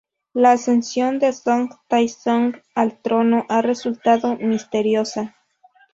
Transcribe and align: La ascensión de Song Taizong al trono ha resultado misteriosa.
La 0.33 0.53
ascensión 0.53 1.19
de 1.19 1.31
Song 1.31 1.69
Taizong 1.87 2.59
al 2.73 2.99
trono 3.03 3.45
ha 3.49 3.61
resultado 3.61 4.35
misteriosa. 4.35 5.35